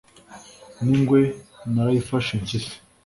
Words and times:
n'ingwe 0.85 1.19
narayifashe 1.73 2.29
impyisi 2.35 2.75